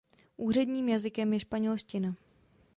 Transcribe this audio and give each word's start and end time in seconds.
Úředním 0.37 0.89
jazykem 0.89 1.33
je 1.33 1.39
španělština. 1.39 2.15